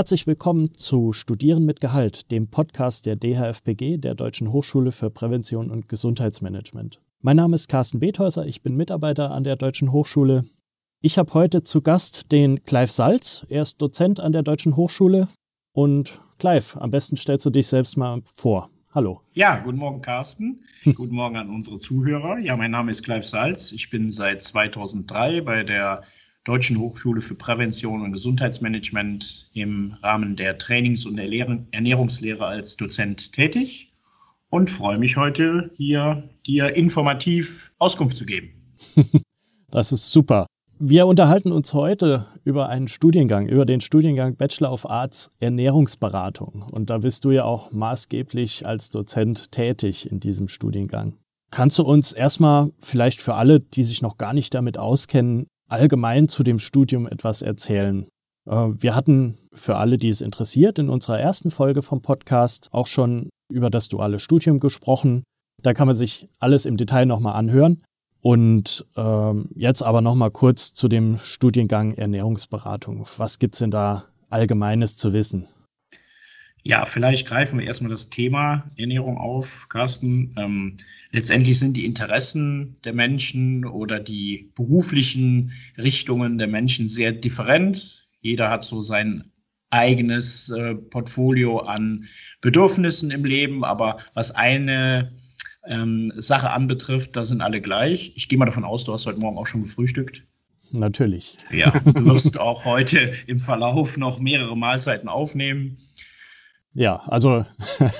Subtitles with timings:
[0.00, 5.70] Herzlich willkommen zu Studieren mit Gehalt, dem Podcast der DHFPG, der Deutschen Hochschule für Prävention
[5.70, 7.02] und Gesundheitsmanagement.
[7.20, 10.46] Mein Name ist Carsten Bethäuser, ich bin Mitarbeiter an der Deutschen Hochschule.
[11.02, 13.44] Ich habe heute zu Gast den Clive Salz.
[13.50, 15.28] Er ist Dozent an der Deutschen Hochschule.
[15.72, 18.70] Und Clive, am besten stellst du dich selbst mal vor.
[18.92, 19.20] Hallo.
[19.32, 20.64] Ja, guten Morgen, Carsten.
[20.94, 22.38] guten Morgen an unsere Zuhörer.
[22.38, 23.70] Ja, mein Name ist Clive Salz.
[23.70, 26.04] Ich bin seit 2003 bei der
[26.44, 33.92] Deutschen Hochschule für Prävention und Gesundheitsmanagement im Rahmen der Trainings- und Ernährungslehre als Dozent tätig
[34.48, 38.50] und freue mich heute hier dir informativ Auskunft zu geben.
[39.72, 40.46] Das ist super.
[40.80, 46.64] Wir unterhalten uns heute über einen Studiengang, über den Studiengang Bachelor of Arts Ernährungsberatung.
[46.72, 51.18] Und da bist du ja auch maßgeblich als Dozent tätig in diesem Studiengang.
[51.52, 56.28] Kannst du uns erstmal vielleicht für alle, die sich noch gar nicht damit auskennen, allgemein
[56.28, 58.06] zu dem Studium etwas erzählen.
[58.46, 62.86] Äh, wir hatten für alle, die es interessiert, in unserer ersten Folge vom Podcast auch
[62.86, 65.24] schon über das duale Studium gesprochen.
[65.62, 67.82] Da kann man sich alles im Detail nochmal anhören.
[68.22, 73.06] Und ähm, jetzt aber nochmal kurz zu dem Studiengang Ernährungsberatung.
[73.16, 75.48] Was gibt's denn da Allgemeines zu wissen?
[76.62, 80.34] Ja, vielleicht greifen wir erstmal das Thema Ernährung auf, Carsten.
[80.36, 80.76] Ähm,
[81.10, 88.04] letztendlich sind die Interessen der Menschen oder die beruflichen Richtungen der Menschen sehr different.
[88.20, 89.24] Jeder hat so sein
[89.70, 92.06] eigenes äh, Portfolio an
[92.40, 95.12] Bedürfnissen im Leben, aber was eine
[95.66, 98.12] ähm, Sache anbetrifft, da sind alle gleich.
[98.16, 100.24] Ich gehe mal davon aus, du hast heute Morgen auch schon gefrühstückt.
[100.72, 101.36] Natürlich.
[101.50, 105.78] Ja, du wirst auch heute im Verlauf noch mehrere Mahlzeiten aufnehmen.
[106.72, 107.44] Ja, also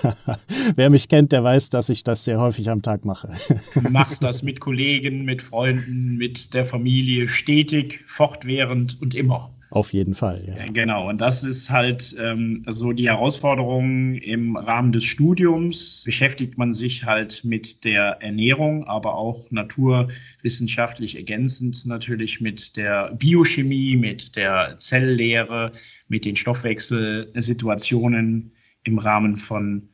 [0.76, 3.32] wer mich kennt, der weiß, dass ich das sehr häufig am Tag mache.
[3.74, 9.52] Du machst das mit Kollegen, mit Freunden, mit der Familie, stetig, fortwährend und immer.
[9.70, 10.54] Auf jeden Fall, ja.
[10.66, 16.02] Genau, und das ist halt ähm, so die Herausforderung im Rahmen des Studiums.
[16.04, 23.96] Beschäftigt man sich halt mit der Ernährung, aber auch naturwissenschaftlich ergänzend natürlich mit der Biochemie,
[23.96, 25.70] mit der Zelllehre,
[26.08, 28.50] mit den Stoffwechselsituationen
[28.90, 29.88] im Rahmen von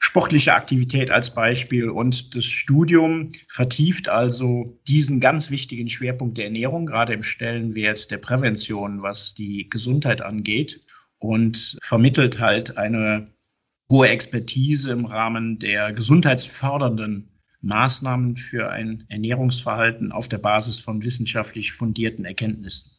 [0.00, 6.86] sportlicher Aktivität als Beispiel und das Studium vertieft also diesen ganz wichtigen Schwerpunkt der Ernährung,
[6.86, 10.80] gerade im Stellenwert der Prävention, was die Gesundheit angeht
[11.18, 13.32] und vermittelt halt eine
[13.90, 21.72] hohe Expertise im Rahmen der gesundheitsfördernden Maßnahmen für ein Ernährungsverhalten auf der Basis von wissenschaftlich
[21.72, 22.92] fundierten Erkenntnissen.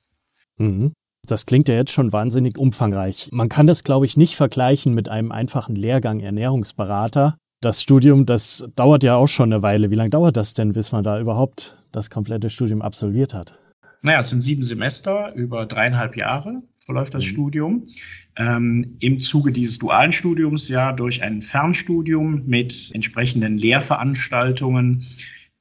[0.57, 0.91] Mhm.
[1.27, 3.29] Das klingt ja jetzt schon wahnsinnig umfangreich.
[3.31, 7.37] Man kann das, glaube ich, nicht vergleichen mit einem einfachen Lehrgang Ernährungsberater.
[7.61, 9.91] Das Studium, das dauert ja auch schon eine Weile.
[9.91, 13.59] Wie lange dauert das denn, bis man da überhaupt das komplette Studium absolviert hat?
[14.01, 17.29] Naja, es sind sieben Semester, über dreieinhalb Jahre verläuft das mhm.
[17.29, 17.87] Studium.
[18.35, 25.05] Ähm, Im Zuge dieses dualen Studiums ja durch ein Fernstudium mit entsprechenden Lehrveranstaltungen,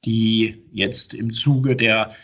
[0.05, 2.15] die jetzt im Zuge der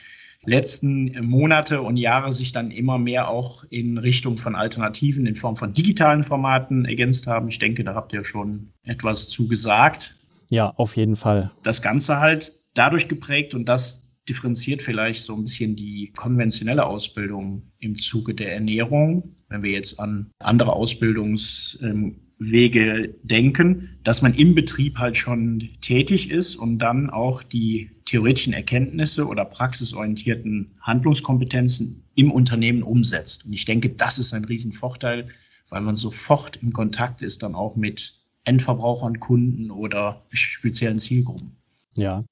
[0.45, 5.55] letzten Monate und Jahre sich dann immer mehr auch in Richtung von Alternativen in Form
[5.55, 7.47] von digitalen Formaten ergänzt haben.
[7.49, 10.15] Ich denke, da habt ihr schon etwas zu gesagt.
[10.49, 11.51] Ja, auf jeden Fall.
[11.63, 17.63] Das Ganze halt dadurch geprägt und das differenziert vielleicht so ein bisschen die konventionelle Ausbildung
[17.79, 19.35] im Zuge der Ernährung.
[19.49, 25.69] Wenn wir jetzt an andere Ausbildungs ähm, Wege denken, dass man im Betrieb halt schon
[25.81, 33.45] tätig ist und dann auch die theoretischen Erkenntnisse oder praxisorientierten Handlungskompetenzen im Unternehmen umsetzt.
[33.45, 35.29] Und ich denke, das ist ein Riesenvorteil,
[35.69, 38.13] weil man sofort in Kontakt ist dann auch mit
[38.43, 41.55] Endverbrauchern, Kunden oder speziellen Zielgruppen.
[41.95, 42.23] Ja.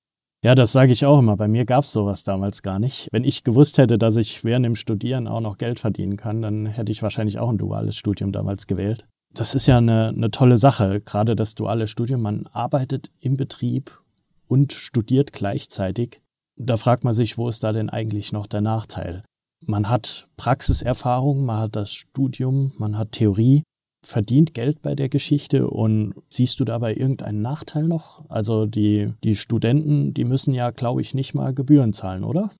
[0.45, 1.37] Ja, das sage ich auch immer.
[1.37, 3.07] Bei mir gab es sowas damals gar nicht.
[3.13, 6.65] Wenn ich gewusst hätte, dass ich während dem Studieren auch noch Geld verdienen kann, dann
[6.65, 9.07] hätte ich wahrscheinlich auch ein duales Studium damals gewählt.
[9.35, 12.21] Das ist ja eine, eine tolle Sache, gerade das duale Studium.
[12.21, 13.99] Man arbeitet im Betrieb
[14.47, 16.21] und studiert gleichzeitig.
[16.55, 19.23] Da fragt man sich, wo ist da denn eigentlich noch der Nachteil?
[19.65, 23.63] Man hat Praxiserfahrung, man hat das Studium, man hat Theorie,
[24.05, 28.29] verdient Geld bei der Geschichte und siehst du dabei irgendeinen Nachteil noch?
[28.29, 32.51] Also die, die Studenten, die müssen ja, glaube ich, nicht mal Gebühren zahlen, oder?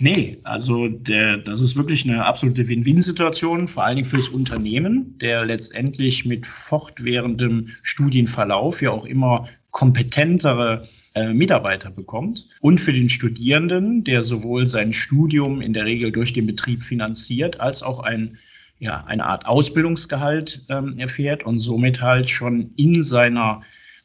[0.00, 5.44] Nee, also der, das ist wirklich eine absolute Win-Win-Situation, vor allen Dingen fürs Unternehmen, der
[5.44, 12.48] letztendlich mit fortwährendem Studienverlauf ja auch immer kompetentere äh, Mitarbeiter bekommt.
[12.60, 17.60] Und für den Studierenden, der sowohl sein Studium in der Regel durch den Betrieb finanziert,
[17.60, 18.38] als auch ein
[18.80, 23.60] ja, eine Art Ausbildungsgehalt ähm, erfährt und somit halt schon in seiner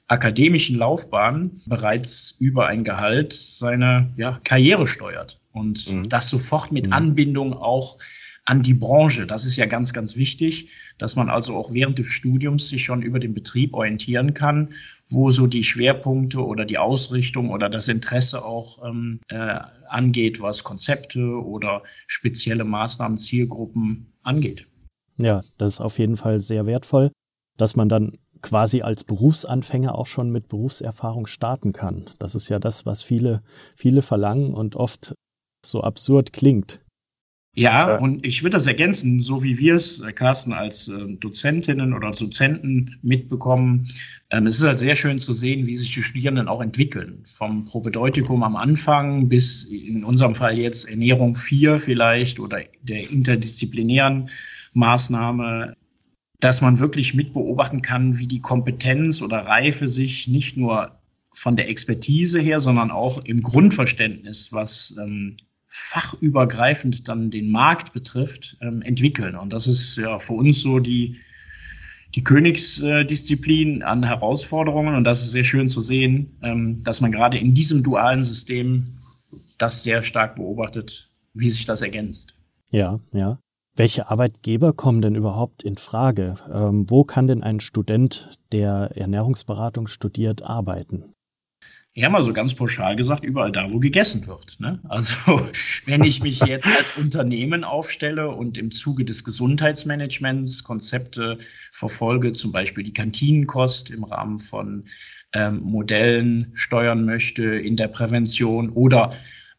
[0.08, 6.10] akademischen Laufbahn bereits über ein Gehalt seine ja, Karriere steuert und mhm.
[6.10, 6.94] das sofort mit mhm.
[6.94, 7.98] Anbindung auch
[8.46, 9.26] an die Branche.
[9.26, 10.70] Das ist ja ganz, ganz wichtig,
[11.00, 14.74] dass man also auch während des Studiums sich schon über den Betrieb orientieren kann,
[15.10, 19.60] wo so die Schwerpunkte oder die Ausrichtung oder das Interesse auch ähm, äh,
[19.90, 24.68] angeht, was Konzepte oder spezielle Maßnahmen, Zielgruppen angeht.
[25.18, 27.12] Ja, das ist auf jeden Fall sehr wertvoll,
[27.58, 32.06] dass man dann quasi als Berufsanfänger auch schon mit Berufserfahrung starten kann.
[32.20, 33.42] Das ist ja das, was viele,
[33.76, 35.16] viele verlangen und oft
[35.66, 36.82] so absurd klingt.
[37.58, 41.94] Ja, und ich würde das ergänzen, so wie wir es, äh, Carsten, als äh, Dozentinnen
[41.94, 43.88] oder Dozenten mitbekommen.
[44.30, 47.24] Ähm, es ist halt sehr schön zu sehen, wie sich die Studierenden auch entwickeln.
[47.26, 54.30] Vom Propedeutikum am Anfang bis in unserem Fall jetzt Ernährung 4 vielleicht oder der interdisziplinären
[54.74, 55.78] Maßnahme,
[56.40, 60.92] dass man wirklich mitbeobachten kann, wie die Kompetenz oder Reife sich nicht nur
[61.34, 65.38] von der Expertise her, sondern auch im Grundverständnis, was ähm,
[65.68, 69.36] fachübergreifend dann den Markt betrifft, ähm, entwickeln.
[69.36, 71.18] Und das ist ja für uns so die,
[72.16, 74.96] die Königsdisziplin an Herausforderungen.
[74.96, 78.94] Und das ist sehr schön zu sehen, ähm, dass man gerade in diesem dualen System
[79.58, 82.34] das sehr stark beobachtet, wie sich das ergänzt.
[82.72, 83.38] Ja, ja.
[83.78, 86.36] Welche Arbeitgeber kommen denn überhaupt in Frage?
[86.50, 91.14] Ähm, wo kann denn ein Student, der Ernährungsberatung studiert, arbeiten?
[91.94, 94.58] Ja, mal so ganz pauschal gesagt, überall da, wo gegessen wird.
[94.60, 94.80] Ne?
[94.88, 95.14] Also
[95.86, 101.38] wenn ich mich jetzt als Unternehmen aufstelle und im Zuge des Gesundheitsmanagements Konzepte
[101.74, 104.86] verfolge, zum Beispiel die Kantinenkost im Rahmen von
[105.34, 109.14] ähm, Modellen steuern möchte in der Prävention oder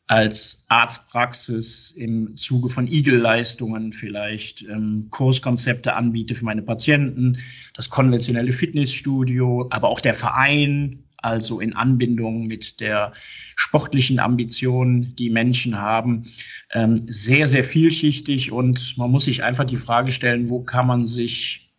[0.08, 7.38] als Arztpraxis im Zuge von Igel-Leistungen vielleicht ähm, Kurskonzepte anbiete für meine Patienten,
[7.74, 13.12] das konventionelle Fitnessstudio, aber auch der Verein, also in Anbindung mit der
[13.56, 16.24] sportlichen Ambition, die Menschen haben,
[16.72, 21.06] ähm, sehr, sehr vielschichtig und man muss sich einfach die Frage stellen, wo kann man
[21.06, 21.72] sich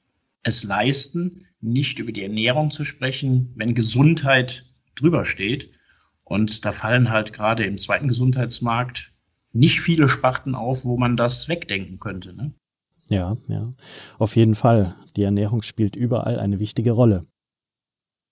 [0.43, 4.63] es leisten, nicht über die Ernährung zu sprechen, wenn Gesundheit
[4.95, 5.71] drüber steht.
[6.27, 9.13] Und da fallen halt gerade im zweiten Gesundheitsmarkt
[9.53, 12.35] nicht viele Sparten auf, wo man das wegdenken könnte.
[12.35, 12.53] Ne?
[13.07, 13.73] Ja, ja,
[14.19, 14.95] auf jeden Fall.
[15.15, 17.25] Die Ernährung spielt überall eine wichtige Rolle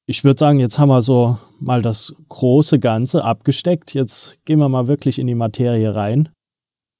[0.07, 3.93] ich würde sagen, jetzt haben wir so mal das große Ganze abgesteckt.
[3.93, 6.29] Jetzt gehen wir mal wirklich in die Materie rein.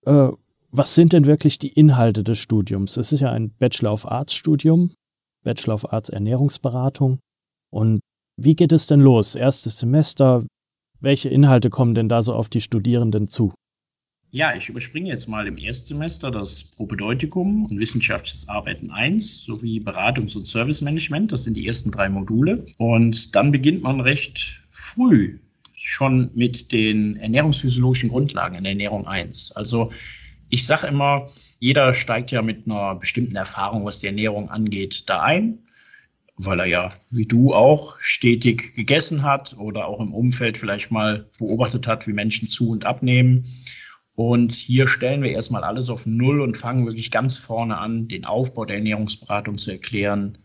[0.06, 0.30] Äh,
[0.71, 2.98] was sind denn wirklich die Inhalte des Studiums?
[2.98, 4.91] Es ist ja ein Bachelor of Arts Studium,
[5.44, 7.19] Bachelor of Arts Ernährungsberatung.
[7.71, 8.00] Und
[8.38, 9.36] wie geht es denn los?
[9.36, 10.44] Erstes Semester.
[11.00, 13.53] Welche Inhalte kommen denn da so auf die Studierenden zu?
[14.31, 20.36] Ja, ich überspringe jetzt mal im Erstsemester das Propedeutikum und Wissenschaftliches Arbeiten 1 sowie Beratungs-
[20.36, 21.31] und Servicemanagement.
[21.31, 22.65] Das sind die ersten drei Module.
[22.77, 25.39] Und dann beginnt man recht früh
[25.74, 29.53] schon mit den ernährungsphysiologischen Grundlagen in Ernährung 1.
[29.53, 29.91] Also
[30.50, 31.27] ich sage immer,
[31.59, 35.59] jeder steigt ja mit einer bestimmten Erfahrung, was die Ernährung angeht, da ein,
[36.38, 41.30] weil er ja, wie du auch, stetig gegessen hat oder auch im Umfeld vielleicht mal
[41.40, 43.46] beobachtet hat, wie Menschen zu und abnehmen.
[44.16, 48.26] Und hier stellen wir erstmal alles auf Null und fangen wirklich ganz vorne an, den
[48.26, 50.38] Aufbau der Ernährungsberatung zu erklären.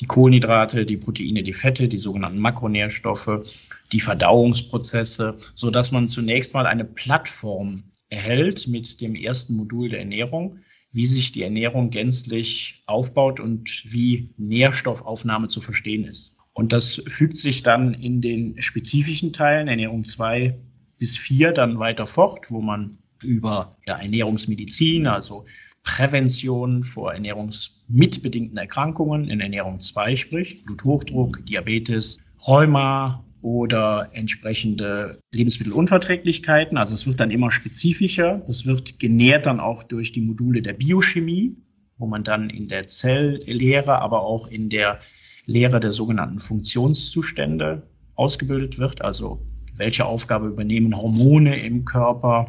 [0.00, 3.50] Die Kohlenhydrate, die Proteine, die Fette, die sogenannten Makronährstoffe,
[3.92, 10.00] die Verdauungsprozesse, so dass man zunächst mal eine Plattform erhält mit dem ersten Modul der
[10.00, 10.58] Ernährung,
[10.92, 16.34] wie sich die Ernährung gänzlich aufbaut und wie Nährstoffaufnahme zu verstehen ist.
[16.52, 20.58] Und das fügt sich dann in den spezifischen Teilen, Ernährung 2
[20.98, 25.44] bis vier dann weiter fort, wo man über ja, Ernährungsmedizin, also
[25.82, 36.76] Prävention vor ernährungsmitbedingten Erkrankungen in Ernährung 2 spricht, Bluthochdruck, Diabetes, Rheuma oder entsprechende Lebensmittelunverträglichkeiten.
[36.76, 38.44] Also es wird dann immer spezifischer.
[38.48, 41.56] Es wird genährt dann auch durch die Module der Biochemie,
[41.96, 44.98] wo man dann in der Zelllehre, aber auch in der
[45.44, 47.86] Lehre der sogenannten Funktionszustände
[48.16, 52.48] ausgebildet wird, also welche Aufgabe übernehmen Hormone im Körper,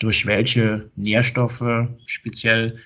[0.00, 2.76] durch welche Nährstoffe speziell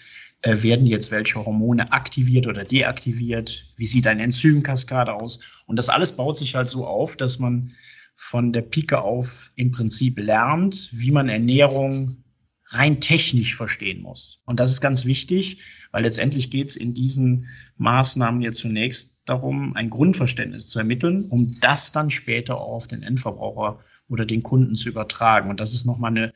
[0.42, 5.38] äh, werden jetzt welche Hormone aktiviert oder deaktiviert, wie sieht eine Enzymkaskade aus.
[5.66, 7.72] Und das alles baut sich halt so auf, dass man
[8.16, 12.24] von der Pike auf im Prinzip lernt, wie man Ernährung
[12.66, 14.40] rein technisch verstehen muss.
[14.44, 19.74] Und das ist ganz wichtig, weil letztendlich geht es in diesen Maßnahmen ja zunächst darum,
[19.74, 24.76] ein Grundverständnis zu ermitteln, um das dann später auch auf den Endverbraucher oder den Kunden
[24.76, 25.50] zu übertragen.
[25.50, 26.32] Und das ist nochmal eine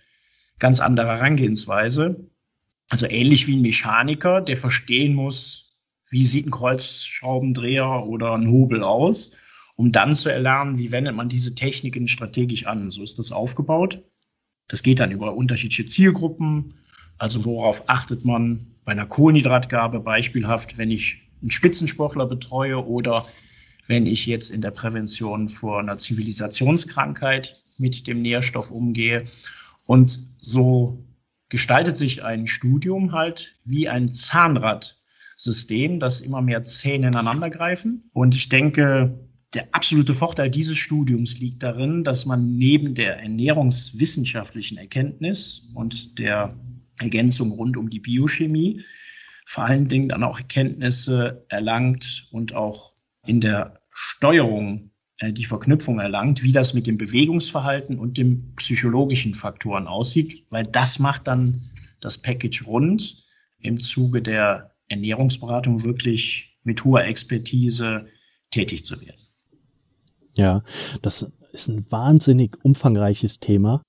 [0.59, 2.31] ganz andere Herangehensweise.
[2.91, 5.79] Also ähnlich wie ein Mechaniker, der verstehen muss,
[6.11, 9.33] wie sieht ein Kreuzschraubendreher oder ein Hobel aus,
[9.77, 12.91] um dann zu erlernen, wie wendet man diese Techniken strategisch an.
[12.91, 14.03] So ist das aufgebaut.
[14.69, 16.75] Das geht dann über unterschiedliche Zielgruppen,
[17.19, 23.27] Also worauf achtet man bei einer Kohlenhydratgabe beispielhaft, wenn ich einen Spitzensportler betreue oder
[23.87, 29.25] wenn ich jetzt in der Prävention vor einer Zivilisationskrankheit mit dem Nährstoff umgehe.
[29.87, 31.05] Und so
[31.55, 38.11] gestaltet sich ein Studium halt wie ein Zahnradsystem, das immer mehr Zähne ineinander greifen.
[38.13, 39.21] Und ich denke,
[39.55, 46.59] der absolute Vorteil dieses Studiums liegt darin, dass man neben der ernährungswissenschaftlichen Erkenntnis und der
[46.99, 48.83] Ergänzung rund um die Biochemie
[49.47, 52.97] vor allen Dingen dann auch Erkenntnisse erlangt und auch
[53.27, 54.91] in der Steuerung
[55.23, 60.99] die Verknüpfung erlangt, wie das mit dem Bewegungsverhalten und den psychologischen Faktoren aussieht, weil das
[60.99, 61.61] macht dann
[62.01, 63.25] das Package rund
[63.61, 68.07] im Zuge der Ernährungsberatung wirklich mit hoher Expertise
[68.51, 69.21] tätig zu werden.
[70.37, 70.63] Ja,
[71.03, 73.83] das ist ein wahnsinnig umfangreiches Thema,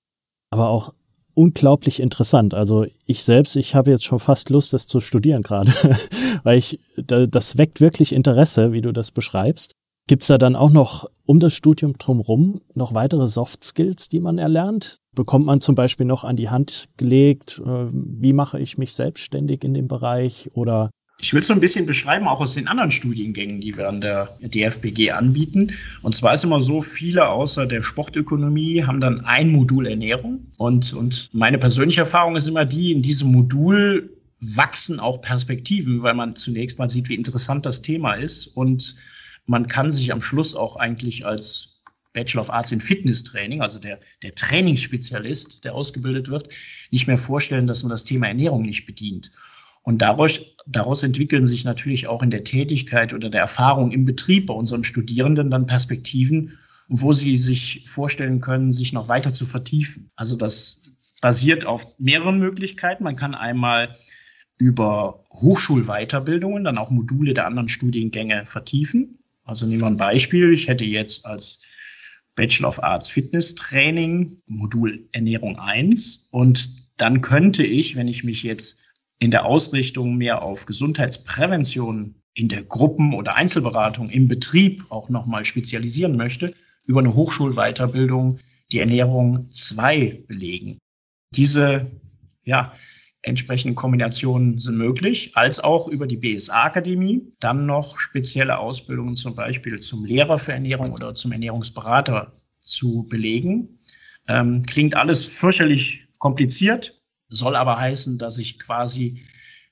[0.52, 0.94] aber auch
[1.34, 2.54] unglaublich interessant.
[2.54, 5.72] Also ich selbst, ich habe jetzt schon fast Lust, das zu studieren gerade,
[6.44, 9.74] weil ich, das weckt wirklich Interesse, wie du das beschreibst.
[10.08, 14.38] Gibt's da dann auch noch um das Studium drumherum noch weitere Soft Skills, die man
[14.38, 14.98] erlernt?
[15.16, 19.64] Bekommt man zum Beispiel noch an die Hand gelegt, äh, wie mache ich mich selbstständig
[19.64, 23.62] in dem Bereich oder ich will so ein bisschen beschreiben, auch aus den anderen Studiengängen,
[23.62, 25.72] die wir an der DFBG anbieten.
[26.02, 30.48] Und zwar ist immer so, viele außer der Sportökonomie haben dann ein Modul Ernährung.
[30.58, 34.10] Und, und meine persönliche Erfahrung ist immer die, in diesem Modul
[34.42, 38.48] wachsen auch Perspektiven, weil man zunächst mal sieht, wie interessant das Thema ist.
[38.48, 38.96] Und
[39.46, 41.84] man kann sich am Schluss auch eigentlich als
[42.14, 46.50] Bachelor of Arts in Fitness Training, also der, der Trainingsspezialist, der ausgebildet wird,
[46.92, 49.32] nicht mehr vorstellen, dass man das Thema Ernährung nicht bedient.
[49.84, 54.48] Und daraus, daraus entwickeln sich natürlich auch in der Tätigkeit oder der Erfahrung im Betrieb
[54.48, 60.10] bei unseren Studierenden dann Perspektiven, wo sie sich vorstellen können, sich noch weiter zu vertiefen.
[60.16, 60.82] Also das
[61.22, 63.04] basiert auf mehreren Möglichkeiten.
[63.04, 63.96] Man kann einmal
[64.58, 69.20] über Hochschulweiterbildungen dann auch Module der anderen Studiengänge vertiefen.
[69.46, 70.54] Also nehmen wir ein Beispiel.
[70.54, 71.62] Ich hätte jetzt als
[72.36, 78.44] Bachelor of Arts Fitness Training Modul Ernährung 1 und dann könnte ich, wenn ich mich
[78.44, 78.78] jetzt
[79.20, 85.46] in der Ausrichtung mehr auf Gesundheitsprävention in der Gruppen- oder Einzelberatung im Betrieb auch nochmal
[85.46, 86.54] spezialisieren möchte,
[86.86, 88.40] über eine Hochschulweiterbildung
[88.72, 90.80] die Ernährung 2 belegen.
[91.34, 91.92] Diese
[92.44, 92.74] ja,
[93.26, 99.80] entsprechenden Kombinationen sind möglich, als auch über die BSA-Akademie dann noch spezielle Ausbildungen zum Beispiel
[99.80, 103.80] zum Lehrer für Ernährung oder zum Ernährungsberater zu belegen.
[104.28, 109.24] Ähm, klingt alles fürchterlich kompliziert, soll aber heißen, dass ich quasi,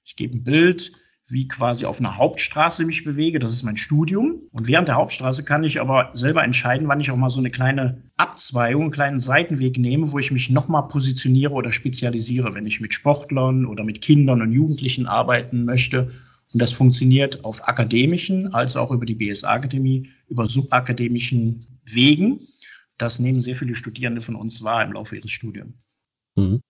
[0.03, 0.91] ich gebe ein Bild,
[1.29, 3.39] wie quasi auf einer Hauptstraße mich bewege.
[3.39, 4.41] Das ist mein Studium.
[4.51, 7.49] Und während der Hauptstraße kann ich aber selber entscheiden, wann ich auch mal so eine
[7.49, 12.81] kleine Abzweigung, einen kleinen Seitenweg nehme, wo ich mich nochmal positioniere oder spezialisiere, wenn ich
[12.81, 16.11] mit Sportlern oder mit Kindern und Jugendlichen arbeiten möchte.
[16.51, 22.41] Und das funktioniert auf akademischen als auch über die BSA-Akademie, über subakademischen Wegen.
[22.97, 25.73] Das nehmen sehr viele Studierende von uns wahr im Laufe ihres Studiums.
[26.35, 26.61] Mhm.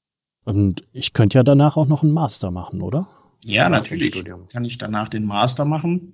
[0.45, 3.07] Und ich könnte ja danach auch noch einen Master machen, oder?
[3.45, 4.11] Ja, natürlich
[4.51, 6.13] kann ich danach den Master machen.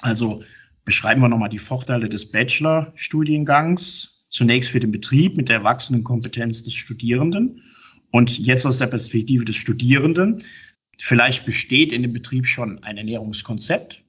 [0.00, 0.42] Also
[0.84, 4.26] beschreiben wir nochmal die Vorteile des Bachelor-Studiengangs.
[4.30, 7.62] Zunächst für den Betrieb mit der erwachsenen Kompetenz des Studierenden
[8.12, 10.44] und jetzt aus der Perspektive des Studierenden.
[11.00, 14.04] Vielleicht besteht in dem Betrieb schon ein Ernährungskonzept,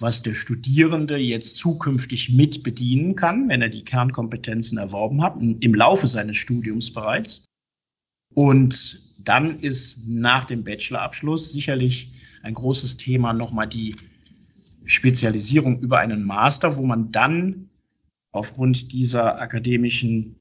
[0.00, 5.74] was der Studierende jetzt zukünftig mit bedienen kann, wenn er die Kernkompetenzen erworben hat, im
[5.74, 7.44] Laufe seines Studiums bereits.
[8.34, 12.10] Und dann ist nach dem Bachelorabschluss sicherlich
[12.42, 13.96] ein großes Thema nochmal die
[14.84, 17.68] Spezialisierung über einen Master, wo man dann
[18.32, 20.36] aufgrund dieser akademischen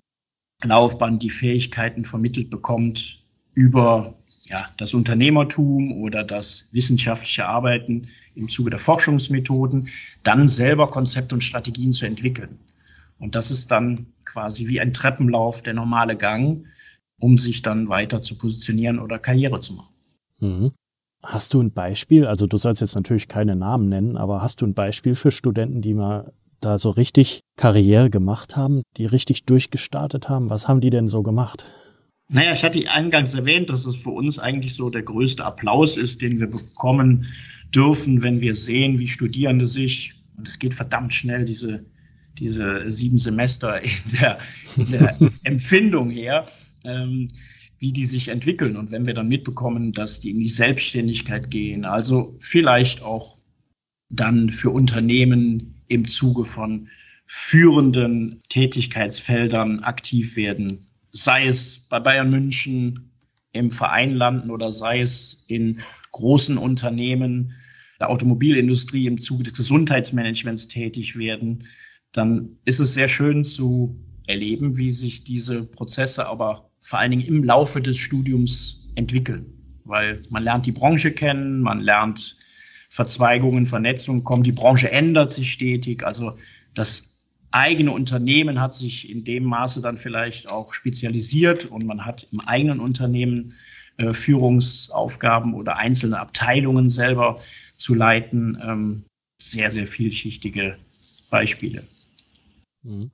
[0.63, 3.19] Laufbahn die Fähigkeiten vermittelt bekommt,
[3.53, 9.89] über ja, das Unternehmertum oder das wissenschaftliche Arbeiten im Zuge der Forschungsmethoden,
[10.23, 12.59] dann selber Konzepte und Strategien zu entwickeln.
[13.19, 16.65] Und das ist dann quasi wie ein Treppenlauf, der normale Gang,
[17.21, 19.93] um sich dann weiter zu positionieren oder Karriere zu machen.
[20.39, 20.71] Mhm.
[21.23, 22.25] Hast du ein Beispiel?
[22.25, 25.81] Also du sollst jetzt natürlich keine Namen nennen, aber hast du ein Beispiel für Studenten,
[25.81, 30.49] die mal da so richtig Karriere gemacht haben, die richtig durchgestartet haben?
[30.49, 31.65] Was haben die denn so gemacht?
[32.27, 36.21] Naja, ich hatte eingangs erwähnt, dass es für uns eigentlich so der größte Applaus ist,
[36.21, 37.27] den wir bekommen
[37.75, 41.85] dürfen, wenn wir sehen, wie Studierende sich, und es geht verdammt schnell, diese,
[42.39, 44.39] diese sieben Semester in der,
[44.77, 46.45] in der Empfindung her,
[46.85, 47.27] ähm,
[47.79, 48.77] wie die sich entwickeln.
[48.77, 53.37] Und wenn wir dann mitbekommen, dass die in die Selbstständigkeit gehen, also vielleicht auch
[54.09, 56.87] dann für Unternehmen im Zuge von
[57.25, 63.11] führenden Tätigkeitsfeldern aktiv werden, sei es bei Bayern München,
[63.53, 67.53] im Verein landen oder sei es in großen Unternehmen,
[67.99, 71.65] der Automobilindustrie im Zuge des Gesundheitsmanagements tätig werden,
[72.11, 77.25] dann ist es sehr schön zu erleben, wie sich diese Prozesse aber vor allen Dingen
[77.25, 79.45] im Laufe des Studiums entwickeln.
[79.83, 82.35] Weil man lernt die Branche kennen, man lernt
[82.89, 86.03] Verzweigungen, Vernetzungen kommen, die Branche ändert sich stetig.
[86.03, 86.37] Also
[86.73, 92.27] das eigene Unternehmen hat sich in dem Maße dann vielleicht auch spezialisiert und man hat
[92.31, 93.53] im eigenen Unternehmen
[93.97, 97.41] äh, Führungsaufgaben oder einzelne Abteilungen selber
[97.75, 98.57] zu leiten.
[98.63, 99.05] Ähm,
[99.41, 100.77] sehr, sehr vielschichtige
[101.29, 101.87] Beispiele.
[102.83, 103.11] Mhm.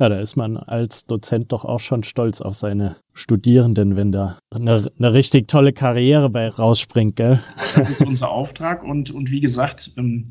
[0.00, 4.38] Ja, da ist man als Dozent doch auch schon stolz auf seine Studierenden, wenn da
[4.48, 7.40] eine, eine richtig tolle Karriere bei rausspringt, gell?
[7.76, 10.24] Das ist unser Auftrag und, und wie gesagt, ähm,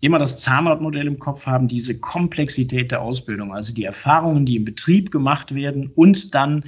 [0.00, 4.64] immer das Zahnradmodell im Kopf haben, diese Komplexität der Ausbildung, also die Erfahrungen, die im
[4.64, 6.64] Betrieb gemacht werden und dann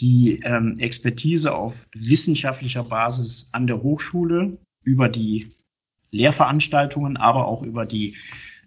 [0.00, 5.52] die ähm, Expertise auf wissenschaftlicher Basis an der Hochschule über die
[6.10, 8.16] Lehrveranstaltungen, aber auch über die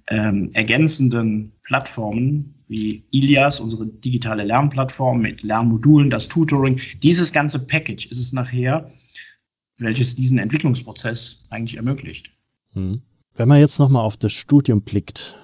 [0.08, 6.79] ähm, ergänzenden Plattformen wie Ilias, unsere digitale Lernplattform mit Lernmodulen, das Tutoring.
[7.01, 8.88] Dieses ganze Package ist es nachher,
[9.77, 12.32] welches diesen Entwicklungsprozess eigentlich ermöglicht.
[12.74, 13.01] Hm.
[13.36, 15.36] Wenn man jetzt nochmal auf das Studium blickt,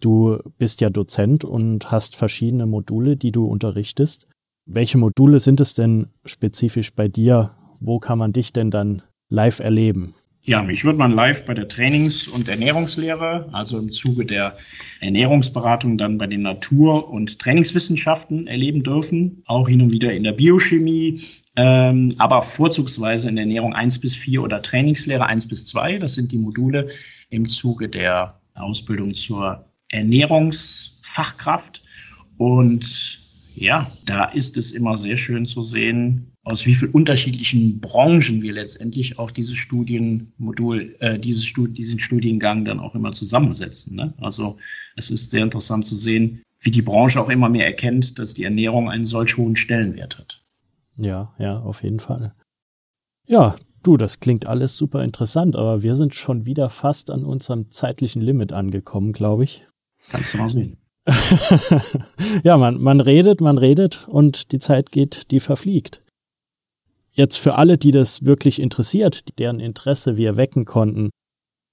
[0.00, 4.26] du bist ja Dozent und hast verschiedene Module, die du unterrichtest.
[4.66, 7.52] Welche Module sind es denn spezifisch bei dir?
[7.78, 10.14] Wo kann man dich denn dann live erleben?
[10.46, 14.56] Ja, mich wird man live bei der Trainings- und Ernährungslehre, also im Zuge der
[15.00, 20.30] Ernährungsberatung dann bei den Natur- und Trainingswissenschaften erleben dürfen, auch hin und wieder in der
[20.30, 21.20] Biochemie,
[21.56, 25.98] ähm, aber vorzugsweise in der Ernährung 1 bis 4 oder Trainingslehre 1 bis 2.
[25.98, 26.90] Das sind die Module
[27.30, 31.82] im Zuge der Ausbildung zur Ernährungsfachkraft.
[32.38, 33.18] Und
[33.56, 38.52] ja, da ist es immer sehr schön zu sehen, aus wie vielen unterschiedlichen Branchen wir
[38.52, 43.96] letztendlich auch dieses Studienmodul, äh, dieses Stud diesen Studiengang dann auch immer zusammensetzen.
[43.96, 44.14] Ne?
[44.18, 44.58] Also
[44.94, 48.44] es ist sehr interessant zu sehen, wie die Branche auch immer mehr erkennt, dass die
[48.44, 50.44] Ernährung einen solch hohen Stellenwert hat.
[50.98, 52.34] Ja, ja, auf jeden Fall.
[53.26, 57.70] Ja, du, das klingt alles super interessant, aber wir sind schon wieder fast an unserem
[57.70, 59.66] zeitlichen Limit angekommen, glaube ich.
[60.08, 60.78] Kannst du mal sehen.
[62.42, 66.02] ja, man, man redet, man redet und die Zeit geht, die verfliegt.
[67.12, 71.10] Jetzt für alle, die das wirklich interessiert, deren Interesse wir wecken konnten,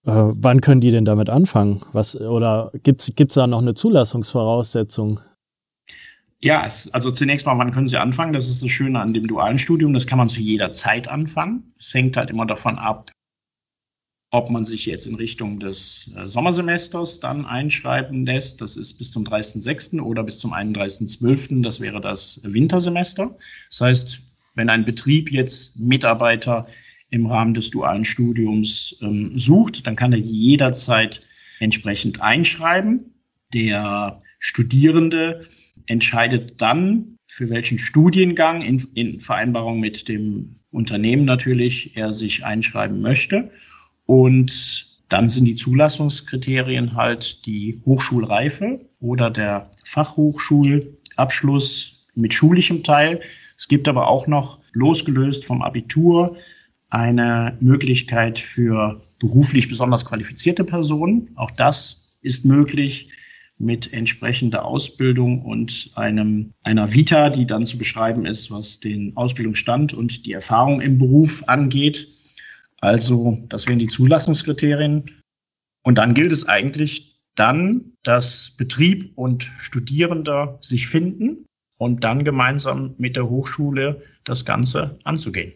[0.06, 1.82] äh, wann können die denn damit anfangen?
[1.92, 5.20] Was, oder gibt's gibt's da noch eine Zulassungsvoraussetzung?
[6.40, 8.34] Ja, also zunächst mal, wann können Sie anfangen?
[8.34, 9.94] Das ist das Schöne an dem dualen Studium.
[9.94, 11.74] Das kann man zu jeder Zeit anfangen.
[11.80, 13.12] Es hängt halt immer davon ab,
[14.34, 18.62] ob man sich jetzt in Richtung des äh, Sommersemesters dann einschreiben lässt.
[18.62, 20.02] Das ist bis zum 30.06.
[20.02, 21.62] oder bis zum 31.12.
[21.62, 23.36] Das wäre das Wintersemester.
[23.70, 24.22] Das heißt,
[24.56, 26.66] wenn ein Betrieb jetzt Mitarbeiter
[27.12, 31.22] im Rahmen des dualen Studiums ähm, sucht, dann kann er jederzeit
[31.60, 33.14] entsprechend einschreiben.
[33.54, 35.42] Der Studierende
[35.86, 43.00] entscheidet dann, für welchen Studiengang in, in Vereinbarung mit dem Unternehmen natürlich er sich einschreiben
[43.00, 43.52] möchte.
[44.06, 53.22] Und dann sind die Zulassungskriterien halt die Hochschulreife oder der Fachhochschulabschluss mit schulischem Teil.
[53.58, 56.36] Es gibt aber auch noch losgelöst vom Abitur
[56.90, 61.32] eine Möglichkeit für beruflich besonders qualifizierte Personen.
[61.36, 63.10] Auch das ist möglich
[63.58, 69.94] mit entsprechender Ausbildung und einem, einer Vita, die dann zu beschreiben ist, was den Ausbildungsstand
[69.94, 72.08] und die Erfahrung im Beruf angeht.
[72.84, 75.10] Also, das wären die Zulassungskriterien.
[75.86, 81.46] Und dann gilt es eigentlich dann, dass Betrieb und Studierender sich finden
[81.78, 85.54] und dann gemeinsam mit der Hochschule das Ganze anzugehen.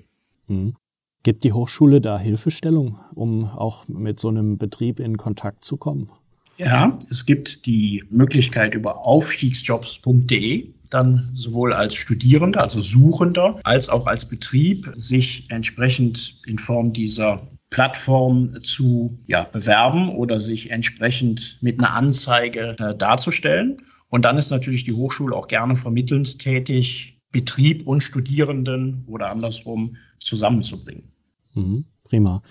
[0.47, 0.77] Mhm.
[1.23, 6.09] Gibt die Hochschule da Hilfestellung, um auch mit so einem Betrieb in Kontakt zu kommen?
[6.57, 14.07] Ja, es gibt die Möglichkeit über aufstiegsjobs.de dann sowohl als Studierender, also Suchender, als auch
[14.07, 21.79] als Betrieb sich entsprechend in Form dieser Plattform zu ja, bewerben oder sich entsprechend mit
[21.79, 23.77] einer Anzeige äh, darzustellen.
[24.09, 29.97] Und dann ist natürlich die Hochschule auch gerne vermittelnd tätig, Betrieb und Studierenden oder andersrum
[30.19, 31.11] zusammenzubringen.
[31.53, 32.41] Mhm, prima.